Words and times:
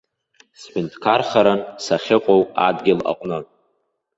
Сҳәынҭқархаран 0.59 1.61
сахьыҟоу 1.83 2.41
адгьыл 2.67 2.99
аҟны. 3.11 3.39